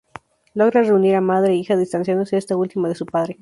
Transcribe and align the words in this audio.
Logra 0.55 0.81
reunir 0.89 1.13
a 1.15 1.21
madre 1.31 1.51
e 1.53 1.57
hija, 1.61 1.77
distanciándose 1.83 2.35
esta 2.35 2.57
última 2.57 2.89
de 2.89 2.95
su 2.95 3.05
padre. 3.05 3.29